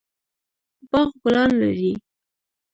[0.91, 1.91] باغ ګلان لري